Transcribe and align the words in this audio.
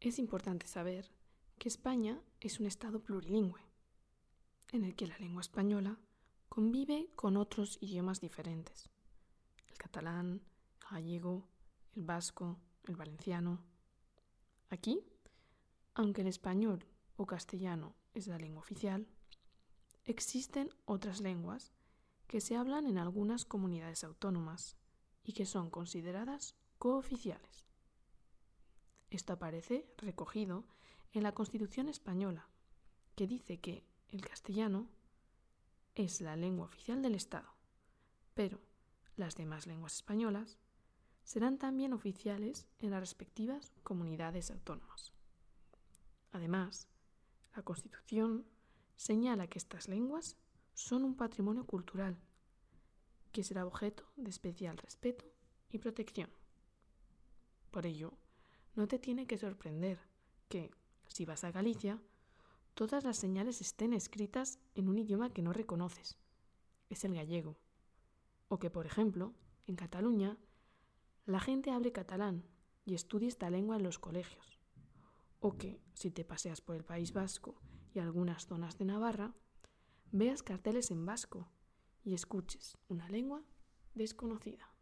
Es 0.00 0.18
importante 0.18 0.66
saber 0.66 1.10
que 1.58 1.68
España 1.68 2.20
es 2.40 2.60
un 2.60 2.66
Estado 2.66 3.00
plurilingüe, 3.00 3.60
en 4.72 4.84
el 4.84 4.94
que 4.94 5.06
la 5.06 5.18
lengua 5.18 5.40
española 5.40 5.98
convive 6.50 7.08
con 7.16 7.38
otros 7.38 7.78
idiomas 7.80 8.20
diferentes. 8.20 8.90
El 9.66 9.78
catalán, 9.78 10.42
el 10.82 10.88
gallego, 10.90 11.48
el 11.94 12.04
vasco, 12.04 12.58
el 12.84 12.94
valenciano. 12.94 13.64
Aquí, 14.68 15.00
aunque 15.94 16.20
el 16.20 16.26
español 16.26 16.84
o 17.16 17.26
castellano 17.26 17.94
es 18.12 18.26
la 18.26 18.38
lengua 18.38 18.60
oficial, 18.60 19.08
existen 20.04 20.68
otras 20.84 21.20
lenguas 21.20 21.72
que 22.26 22.42
se 22.42 22.54
hablan 22.54 22.86
en 22.86 22.98
algunas 22.98 23.46
comunidades 23.46 24.04
autónomas 24.04 24.76
y 25.24 25.32
que 25.32 25.46
son 25.46 25.70
consideradas 25.70 26.54
cooficiales. 26.78 27.66
Esto 29.16 29.32
aparece 29.32 29.90
recogido 29.96 30.66
en 31.14 31.22
la 31.22 31.32
Constitución 31.32 31.88
española, 31.88 32.50
que 33.14 33.26
dice 33.26 33.58
que 33.60 33.82
el 34.10 34.20
castellano 34.20 34.90
es 35.94 36.20
la 36.20 36.36
lengua 36.36 36.66
oficial 36.66 37.00
del 37.00 37.14
Estado, 37.14 37.48
pero 38.34 38.60
las 39.16 39.34
demás 39.34 39.66
lenguas 39.66 39.94
españolas 39.94 40.58
serán 41.24 41.56
también 41.56 41.94
oficiales 41.94 42.68
en 42.78 42.90
las 42.90 43.00
respectivas 43.00 43.72
comunidades 43.84 44.50
autónomas. 44.50 45.14
Además, 46.32 46.86
la 47.54 47.62
Constitución 47.62 48.44
señala 48.96 49.46
que 49.46 49.58
estas 49.58 49.88
lenguas 49.88 50.36
son 50.74 51.04
un 51.04 51.16
patrimonio 51.16 51.64
cultural 51.64 52.18
que 53.32 53.44
será 53.44 53.64
objeto 53.64 54.12
de 54.16 54.28
especial 54.28 54.76
respeto 54.76 55.24
y 55.70 55.78
protección. 55.78 56.28
Por 57.70 57.86
ello, 57.86 58.12
no 58.76 58.86
te 58.86 58.98
tiene 58.98 59.26
que 59.26 59.38
sorprender 59.38 59.98
que, 60.48 60.70
si 61.08 61.24
vas 61.24 61.44
a 61.44 61.50
Galicia, 61.50 62.00
todas 62.74 63.04
las 63.04 63.16
señales 63.16 63.60
estén 63.60 63.94
escritas 63.94 64.60
en 64.74 64.88
un 64.88 64.98
idioma 64.98 65.30
que 65.30 65.42
no 65.42 65.52
reconoces. 65.52 66.18
Es 66.90 67.04
el 67.04 67.14
gallego. 67.14 67.56
O 68.48 68.58
que, 68.58 68.70
por 68.70 68.86
ejemplo, 68.86 69.34
en 69.66 69.76
Cataluña, 69.76 70.36
la 71.24 71.40
gente 71.40 71.70
hable 71.70 71.90
catalán 71.90 72.44
y 72.84 72.94
estudie 72.94 73.28
esta 73.28 73.50
lengua 73.50 73.76
en 73.76 73.82
los 73.82 73.98
colegios. 73.98 74.60
O 75.40 75.56
que, 75.56 75.80
si 75.94 76.10
te 76.10 76.24
paseas 76.24 76.60
por 76.60 76.76
el 76.76 76.84
País 76.84 77.12
Vasco 77.12 77.60
y 77.94 77.98
algunas 77.98 78.46
zonas 78.46 78.78
de 78.78 78.84
Navarra, 78.84 79.34
veas 80.12 80.42
carteles 80.42 80.90
en 80.90 81.04
vasco 81.04 81.48
y 82.04 82.14
escuches 82.14 82.76
una 82.88 83.08
lengua 83.08 83.42
desconocida. 83.94 84.75